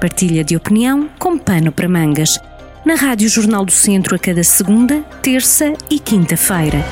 [0.00, 2.38] Partilha de opinião com pano para mangas.
[2.84, 6.84] Na Rádio Jornal do Centro a cada segunda, terça e quinta-feira.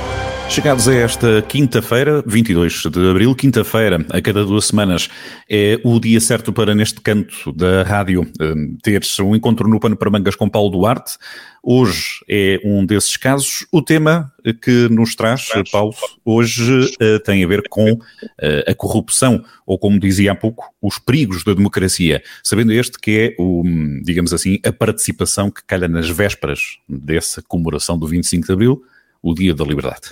[0.49, 5.09] Chegados a esta quinta-feira, 22 de abril, quinta-feira, a cada duas semanas,
[5.51, 9.97] é o dia certo para, neste canto da rádio, hum, ter um encontro no Pano
[9.97, 11.17] para Mangas com Paulo Duarte.
[11.63, 13.67] Hoje é um desses casos.
[13.73, 14.33] O tema
[14.63, 15.95] que nos traz, Paulo,
[16.25, 18.01] hoje uh, tem a ver com uh,
[18.67, 22.23] a corrupção, ou como dizia há pouco, os perigos da democracia.
[22.43, 23.65] Sabendo este que é, o,
[24.03, 28.85] digamos assim, a participação que calha nas vésperas dessa comemoração do 25 de abril
[29.25, 30.11] o Dia da Liberdade.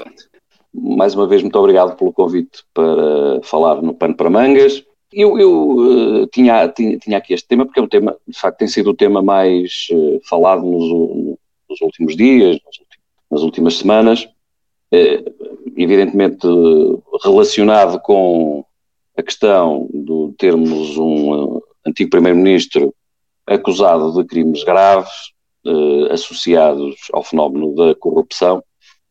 [0.73, 4.83] Mais uma vez, muito obrigado pelo convite para falar no Pano para Mangas.
[5.12, 8.57] Eu, eu uh, tinha, tinha, tinha, aqui este tema, porque é um tema, de facto,
[8.57, 11.37] tem sido o tema mais uh, falado nos,
[11.69, 12.59] nos, últimos dias,
[13.30, 16.47] nas últimas semanas, uh, evidentemente
[17.23, 18.65] relacionado com
[19.15, 22.95] a questão de termos um antigo Primeiro-Ministro
[23.47, 25.33] acusado de crimes graves
[26.10, 28.63] associados ao fenómeno da corrupção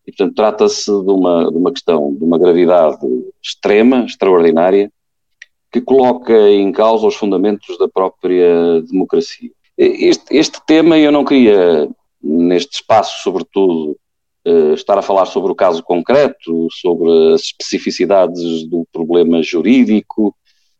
[0.06, 3.06] e, portanto, trata-se de uma, de uma questão de uma gravidade
[3.42, 4.92] extrema, extraordinária,
[5.72, 9.52] que coloca em causa os fundamentos da própria democracia.
[9.78, 11.90] Este, este tema eu não queria,
[12.22, 13.98] neste espaço, sobretudo,
[14.44, 20.36] eh, estar a falar sobre o caso concreto, sobre as especificidades do problema jurídico.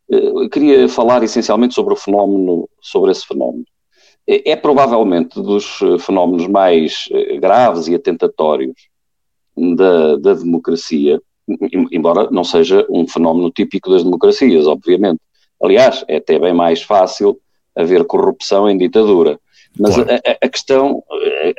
[0.10, 3.66] Eu eh, queria falar essencialmente sobre o fenómeno, sobre esse fenómeno.
[4.28, 8.91] É, é provavelmente dos fenómenos mais eh, graves e atentatórios
[9.58, 11.22] da, da democracia,
[11.92, 15.20] embora não seja um fenómeno típico das democracias, obviamente.
[15.62, 17.40] Aliás, é até bem mais fácil
[17.76, 19.40] haver corrupção em ditadura.
[19.80, 20.12] Mas claro.
[20.12, 21.04] a, a, questão,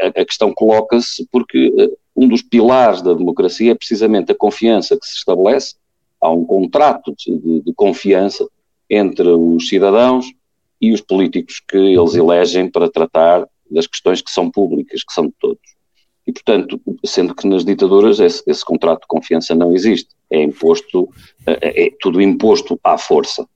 [0.00, 5.06] a, questão coloca-se porque eh, um dos pilares da democracia é precisamente a confiança que
[5.06, 5.76] se estabelece.
[6.20, 8.46] Há um contrato de, de, confiança
[8.90, 10.26] entre os cidadãos
[10.80, 15.26] e os políticos que eles elegem para tratar das questões que são públicas, que são
[15.26, 15.72] de todos.
[16.26, 21.08] E, portanto, sendo que nas ditaduras esse, esse contrato de confiança não existe, é imposto,
[21.46, 23.46] é, é tudo imposto à força.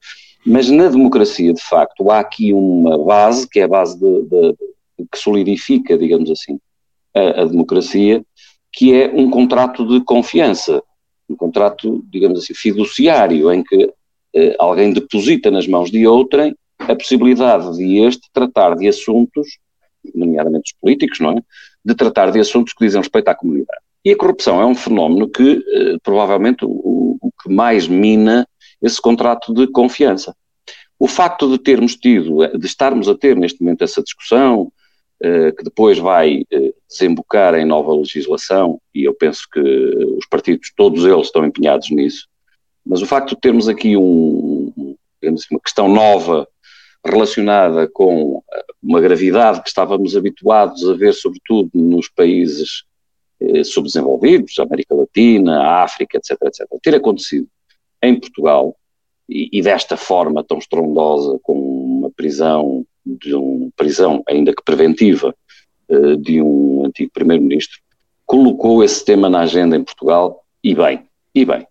[0.45, 4.57] Mas na democracia, de facto, há aqui uma base, que é a base de, de,
[5.11, 6.59] que solidifica, digamos assim,
[7.15, 8.25] a, a, democracia,
[8.73, 10.83] que é um contrato de confiança,
[11.29, 13.93] um contrato, digamos assim, fiduciário, em que
[14.35, 19.59] eh, alguém deposita nas mãos de outrem a possibilidade de este tratar de assuntos,
[20.15, 21.43] nomeadamente os políticos, não é?
[21.87, 23.81] De tratar de assuntos que dizem respeito à comunidade.
[24.05, 28.45] E a corrupção é um fenómeno que, eh, provavelmente, o, o que mais mina
[28.83, 30.35] esse contrato de confiança.
[30.99, 34.73] O facto de termos tido, de estarmos a ter neste momento essa discussão,
[35.23, 40.73] eh, que depois vai eh, desembocar em nova legislação, e eu penso que os partidos,
[40.77, 42.27] todos eles, estão empenhados nisso,
[42.85, 44.73] mas o facto de termos aqui um,
[45.23, 46.49] assim, uma questão nova
[47.07, 52.85] relacionada com eh, uma gravidade que estávamos habituados a ver, sobretudo nos países
[53.41, 57.49] eh, subdesenvolvidos, América Latina, África, etc., etc., ter acontecido
[58.03, 58.77] em Portugal
[59.29, 65.35] e, e, desta forma tão estrondosa, com uma prisão, de um prisão ainda que preventiva,
[65.89, 67.79] eh, de um antigo primeiro-ministro,
[68.25, 71.67] colocou esse tema na agenda em Portugal e bem, e bem.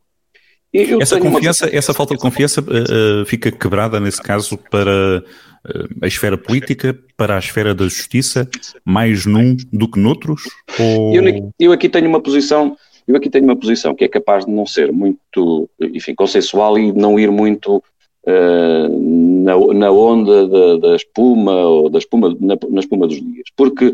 [0.76, 1.76] Eu essa confiança, uma...
[1.76, 7.38] essa falta de confiança uh, fica quebrada nesse caso para uh, a esfera política, para
[7.38, 8.50] a esfera da justiça,
[8.84, 10.44] mais num do que noutros?
[10.78, 11.16] Ou...
[11.16, 12.76] Eu, eu, aqui tenho uma posição,
[13.08, 16.92] eu aqui tenho uma posição que é capaz de não ser muito, enfim, consensual e
[16.92, 22.80] não ir muito uh, na, na, onda da, da, espuma ou da espuma na, na
[22.82, 23.94] espuma dos dias, porque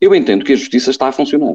[0.00, 1.54] eu entendo que a justiça está a funcionar.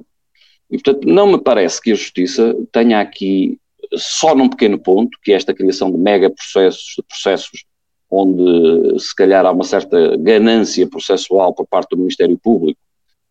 [0.69, 3.57] E, portanto, não me parece que a justiça tenha aqui
[3.95, 7.65] só num pequeno ponto, que é esta criação de mega processos, de processos
[8.09, 12.79] onde se calhar há uma certa ganância processual por parte do Ministério Público,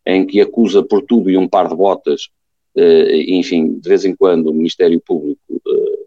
[0.04, 2.28] em que acusa por tudo e um par de botas,
[2.76, 5.98] eh, enfim, de vez em quando o Ministério Público eh,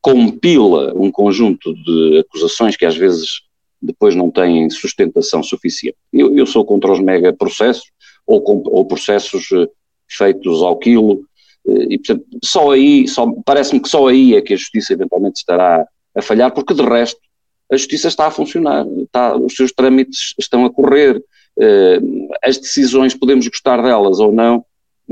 [0.00, 3.42] compila um conjunto de acusações que às vezes
[3.80, 5.96] depois não têm sustentação suficiente.
[6.12, 7.90] Eu, eu sou contra os mega processos
[8.24, 9.68] ou, com, ou processos eh,
[10.08, 11.24] feitos ao quilo,
[11.64, 13.04] e, portanto, só aí,
[13.44, 17.20] parece-me que só aí é que a justiça eventualmente estará a falhar, porque de resto
[17.70, 21.22] a justiça está a funcionar, está, os seus trâmites estão a correr,
[21.58, 22.00] eh,
[22.42, 24.64] as decisões, podemos gostar delas ou não,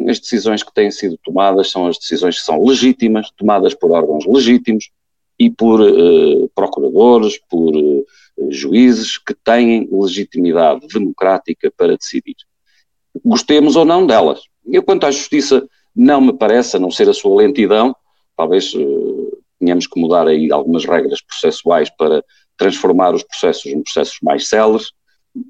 [0.07, 4.27] as decisões que têm sido tomadas são as decisões que são legítimas, tomadas por órgãos
[4.27, 4.91] legítimos
[5.39, 8.05] e por eh, procuradores, por eh,
[8.51, 12.37] juízes que têm legitimidade democrática para decidir.
[13.25, 14.41] Gostemos ou não delas.
[14.67, 17.95] Eu, quanto à justiça, não me parece, a não ser a sua lentidão,
[18.37, 22.25] talvez uh, tenhamos que mudar aí algumas regras processuais para
[22.57, 24.93] transformar os processos em processos mais céleres,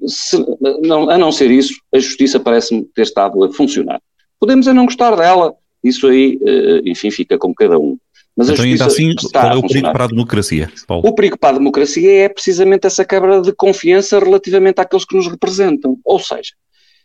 [0.07, 0.37] se,
[0.81, 4.01] não, a não ser isso, a justiça parece-me ter estado a funcionar.
[4.39, 5.53] Podemos a não gostar dela,
[5.83, 7.97] isso aí, eh, enfim, fica com cada um.
[8.35, 11.07] Mas então, ainda assim, qual é o perigo para a democracia, Paulo?
[11.07, 15.27] O perigo para a democracia é precisamente essa quebra de confiança relativamente àqueles que nos
[15.27, 15.97] representam.
[16.05, 16.53] Ou seja,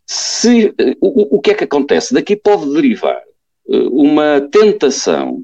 [0.06, 2.14] se, eh, o, o que é que acontece?
[2.14, 3.20] Daqui pode derivar
[3.70, 5.42] eh, uma tentação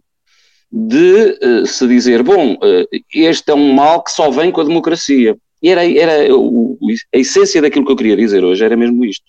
[0.71, 4.65] de uh, se dizer, bom, uh, este é um mal que só vem com a
[4.65, 5.37] democracia.
[5.63, 6.79] E era, era o,
[7.15, 9.27] a essência daquilo que eu queria dizer hoje, era mesmo isto.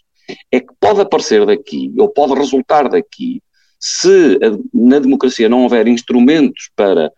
[0.51, 3.41] É que pode aparecer daqui, ou pode resultar daqui,
[3.77, 4.39] se
[4.73, 7.11] na democracia não houver instrumentos para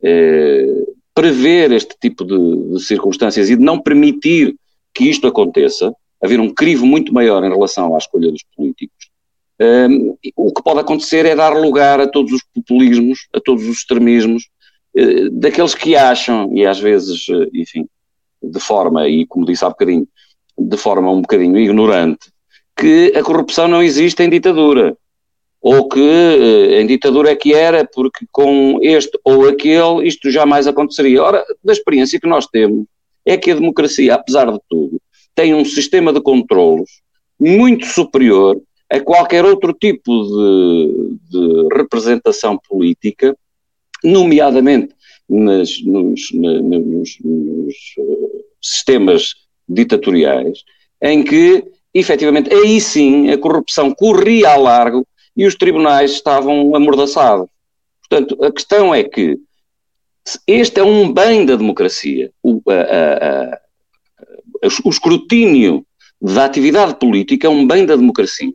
[0.00, 4.54] eh, prever este tipo de, de, circunstâncias e de não permitir
[4.94, 5.92] que isto aconteça,
[6.22, 9.10] haver um crivo muito maior em relação à escolha dos políticos,
[9.60, 13.78] um, o que pode acontecer é dar lugar a todos os populismos, a todos os
[13.78, 14.48] extremismos,
[14.96, 17.86] uh, daqueles que acham, e às vezes, uh, enfim,
[18.42, 20.06] de forma, e como disse há bocadinho,
[20.58, 22.30] de forma um bocadinho ignorante,
[22.76, 24.96] que a corrupção não existe em ditadura.
[25.60, 30.66] Ou que uh, em ditadura é que era, porque com este ou aquele isto jamais
[30.66, 31.22] aconteceria.
[31.22, 32.86] Ora, da experiência que nós temos,
[33.24, 35.00] é que a democracia, apesar de tudo,
[35.34, 37.02] tem um sistema de controlos
[37.38, 43.36] muito superior a qualquer outro tipo de, de representação política,
[44.04, 44.94] nomeadamente
[45.28, 49.34] nas, nos, nos, nos, eh, sistemas
[49.66, 50.62] ditatoriais,
[51.00, 51.64] em que,
[51.94, 57.48] efetivamente, aí sim a corrupção corria a largo e os tribunais estavam amordaçados.
[58.00, 59.38] Portanto, a questão é que
[60.46, 62.30] este é um bem da democracia.
[62.42, 63.60] O, a, a,
[64.84, 65.84] o escrutínio
[66.20, 68.52] da atividade política é um bem da democracia.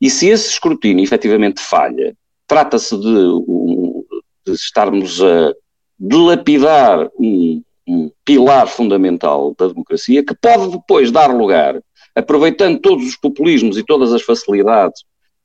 [0.00, 2.14] E se esse escrutínio efetivamente falha,
[2.46, 3.04] trata-se de,
[4.46, 5.52] de, estarmos a
[5.98, 11.80] dilapidar um, um pilar fundamental da democracia que pode depois dar lugar,
[12.14, 15.02] aproveitando todos os populismos e todas as facilidades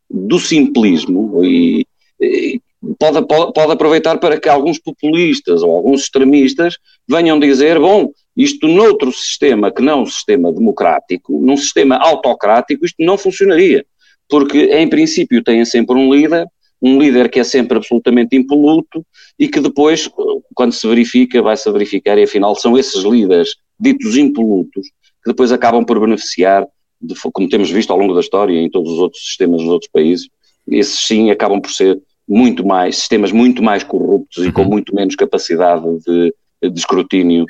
[0.09, 1.85] do simplismo e,
[2.19, 2.59] e
[2.97, 6.77] pode, pode, aproveitar para que alguns populistas ou alguns extremistas
[7.07, 13.03] venham dizer, bom, isto noutro sistema que não um sistema democrático, num sistema autocrático, isto
[13.03, 13.85] não funcionaria
[14.29, 16.45] porque em princípio têm sempre um líder,
[16.81, 19.03] um líder que é sempre absolutamente impoluto
[19.37, 20.09] e que depois,
[20.53, 24.87] quando se verifica, vai-se verificar e afinal são esses líderes ditos impolutos
[25.23, 26.65] que depois acabam por beneficiar,
[27.01, 29.91] de, como temos visto ao longo da história em todos os outros sistemas nos outros
[29.91, 30.29] países,
[30.67, 34.49] esses sim acabam por ser muito mais, sistemas muito mais corruptos uhum.
[34.49, 34.69] e com uhum.
[34.69, 37.45] muito menos capacidade de de escrutínio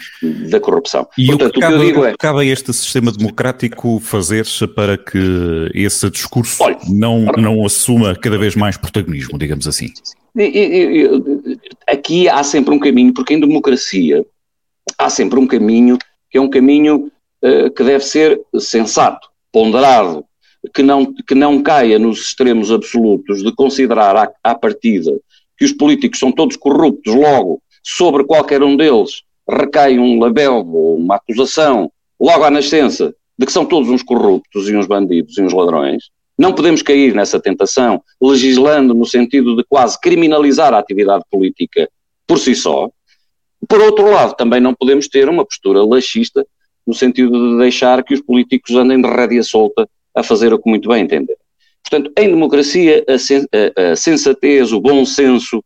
[0.50, 1.08] da corrupção.
[1.18, 2.16] E Portanto, o que, cabe, o que eu digo é...
[2.18, 8.38] cabe a este sistema democrático fazer-se para que esse discurso Olha, não, não assuma cada
[8.38, 9.88] vez mais protagonismo, digamos assim?
[11.88, 14.24] Aqui há sempre um caminho, porque em democracia
[14.98, 15.98] há sempre um caminho
[16.30, 17.12] que é um caminho
[17.44, 20.24] uh, que deve ser sensato, ponderado,
[20.74, 25.20] que não, que não caia nos extremos absolutos de considerar à, à partida
[25.58, 30.98] que os políticos são todos corruptos, logo sobre qualquer um deles recai um label ou
[30.98, 35.42] uma acusação logo à nascença de que são todos uns corruptos e uns bandidos e
[35.42, 41.24] uns ladrões, não podemos cair nessa tentação, legislando no sentido de quase criminalizar a atividade
[41.30, 41.90] política
[42.28, 42.90] por si só.
[43.68, 46.46] Por outro lado, também não podemos ter uma postura laxista,
[46.86, 50.70] no sentido de deixar que os políticos andem de rédea solta a fazer o que
[50.70, 51.38] muito bem entender.
[51.84, 53.46] Portanto, em democracia, a, sen
[53.76, 55.64] a sensatez, o bom senso,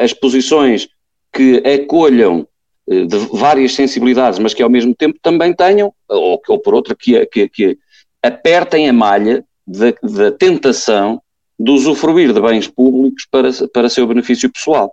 [0.00, 0.88] as posições
[1.32, 2.46] que acolham
[2.88, 6.94] eh, de várias sensibilidades, mas que ao mesmo tempo também tenham, ou, ou por outra,
[6.94, 7.78] que, que, que
[8.22, 11.22] apertem a malha da, tentação
[11.58, 14.92] de usufruir de bens públicos para, para seu benefício pessoal.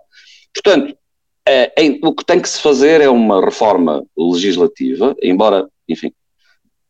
[0.54, 0.96] Portanto,
[1.46, 6.12] é, é, o que tem que se fazer é uma reforma legislativa, embora, enfim,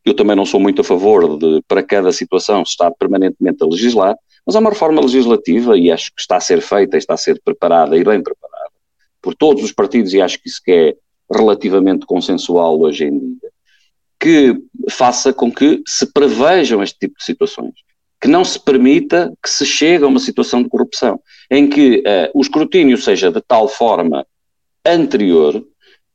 [0.04, 4.16] eu também não sou muito a favor de, para cada situação, estar permanentemente a legislar,
[4.46, 7.40] mas é uma reforma legislativa e acho que está a ser feita, está a ser
[7.42, 8.59] preparada e bem preparada
[9.22, 10.96] por todos os partidos, e acho que isso que é
[11.32, 13.50] relativamente consensual hoje em dia,
[14.18, 14.54] que
[14.90, 17.74] faça com que se prevejam este tipo de situações,
[18.20, 22.30] que não se permita que se chegue a uma situação de corrupção, em que uh,
[22.34, 24.26] o escrutínio seja de tal forma
[24.84, 25.64] anterior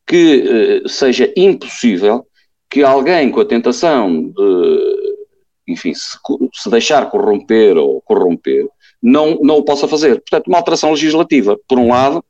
[0.05, 2.27] que uh, seja impossível
[2.69, 5.05] que alguém com a tentação de,
[5.67, 6.17] enfim, se,
[6.53, 8.67] se deixar corromper ou corromper,
[9.01, 10.15] não, não o possa fazer.
[10.21, 12.23] Portanto, uma alteração legislativa, por um lado,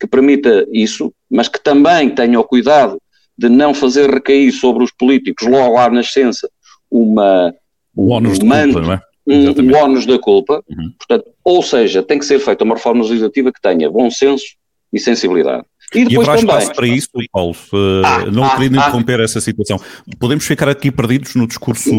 [0.00, 2.98] que permita isso, mas que também tenha o cuidado
[3.36, 6.48] de não fazer recair sobre os políticos logo à nascença
[6.90, 7.54] uma,
[7.94, 9.00] o ónus um, manto, culpa, não é?
[9.26, 10.62] um, um ónus da culpa.
[10.68, 10.92] Uhum.
[10.98, 14.44] Portanto, ou seja, tem que ser feita uma reforma legislativa que tenha bom senso
[14.92, 15.64] e sensibilidade.
[15.94, 16.58] E, depois e haverá também...
[16.58, 17.56] espaço para isso, Paulo,
[18.04, 19.78] ah, não ah, querendo ah, interromper essa situação.
[20.18, 21.90] Podemos ficar aqui perdidos no discurso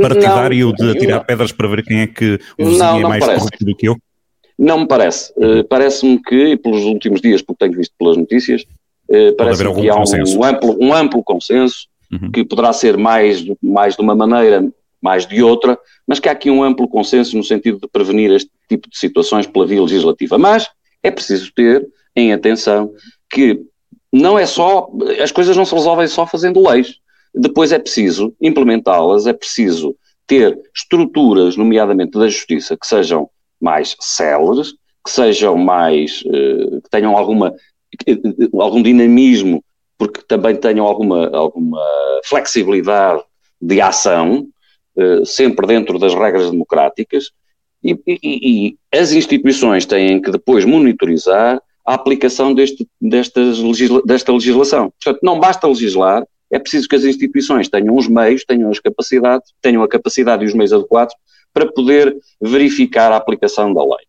[0.00, 1.24] partidário não, de atirar não.
[1.24, 3.96] pedras para ver quem é que o vizinho não, é mais corrupto do que eu?
[4.60, 5.32] Não me parece.
[5.38, 8.62] Uh, Parece-me que, pelos últimos dias, porque tenho visto pelas notícias,
[9.08, 10.04] uh, parece-me que há um,
[10.36, 12.30] um, amplo, um amplo consenso, uhum.
[12.30, 16.50] que poderá ser mais, mais de uma maneira, mais de outra, mas que há aqui
[16.50, 20.36] um amplo consenso no sentido de prevenir este tipo de situações pela via legislativa.
[20.36, 20.68] Mas
[21.02, 22.92] é preciso ter em atenção
[23.32, 23.62] que
[24.12, 24.90] não é só,
[25.22, 26.96] as coisas não se resolvem só fazendo leis.
[27.34, 34.72] Depois é preciso implementá-las, é preciso ter estruturas, nomeadamente da justiça, que sejam mais céleres,
[35.04, 37.54] que sejam mais, eh, que tenham alguma,
[38.58, 39.64] algum dinamismo,
[39.98, 41.80] porque também tenham alguma, alguma
[42.24, 43.22] flexibilidade
[43.60, 44.46] de ação,
[44.96, 47.30] eh, sempre dentro das regras democráticas,
[47.82, 54.32] e, e, e, as instituições têm que depois monitorizar a aplicação deste, destas legisla, desta
[54.32, 54.92] legislação.
[55.02, 59.52] Portanto, não basta legislar, é preciso que as instituições tenham os meios, tenham as capacidades,
[59.62, 61.14] tenham a capacidade e os meios adequados
[61.52, 64.06] para poder verificar a aplicação da lei.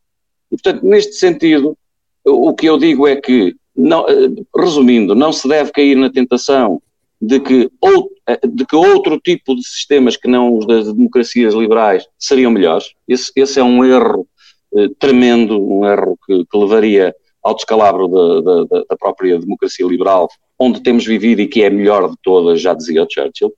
[0.52, 1.78] E, portanto, neste sentido,
[2.26, 6.82] o que eu digo é que, não, eh, resumindo, não se deve cair na tentação
[7.22, 11.54] de que, ou, eh, de que outro tipo de sistemas que não os das democracias
[11.54, 12.94] liberais seriam melhores.
[13.08, 14.28] Esse, esse é um erro
[14.76, 20.30] eh, tremendo, um erro que, que levaria ao descalabro da, da, própria democracia liberal,
[20.60, 23.52] onde temos vivido e que é a melhor de todas, já dizia Churchill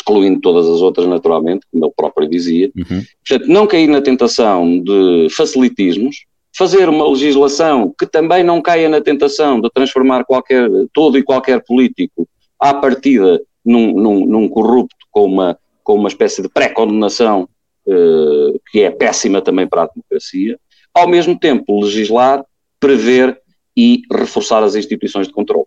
[0.00, 2.70] excluindo todas as outras naturalmente, como ele próprio dizia.
[2.76, 3.02] Uhum.
[3.26, 6.24] Portanto, não cair na tentação de facilitismos,
[6.56, 11.62] fazer uma legislação que também não caia na tentação de transformar qualquer, todo e qualquer
[11.64, 12.28] político
[12.58, 17.48] à partida num, num, num corrupto com uma, com uma espécie de pré-condenação
[17.86, 20.58] uh, que é péssima também para a democracia.
[20.92, 22.44] Ao mesmo tempo, legislar,
[22.80, 23.40] prever
[23.76, 25.66] e reforçar as instituições de controle.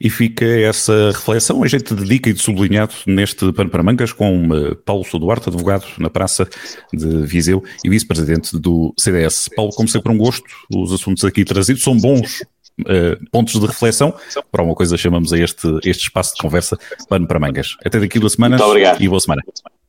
[0.00, 4.76] E fica essa reflexão, a gente dedica e sublinhado neste Pano para Mangas com uh,
[4.76, 6.48] Paulo Duarte, advogado na Praça
[6.92, 9.48] de Viseu e vice-presidente do CDS.
[9.54, 10.44] Paulo, como sempre, um gosto.
[10.74, 12.40] Os assuntos aqui trazidos são bons
[12.80, 14.14] uh, pontos de reflexão.
[14.50, 17.76] Para uma coisa chamamos a este, este espaço de conversa Pano para Mangas.
[17.84, 19.02] Até daqui duas semanas Muito obrigado.
[19.02, 19.42] e boa semana.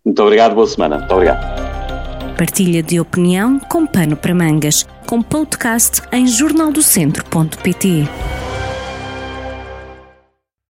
[0.06, 0.98] Muito obrigado, boa semana.
[1.00, 1.74] Muito obrigado.
[2.38, 8.04] Partilha de opinião com Pano para Mangas, com podcast em jornaldocentro.pt.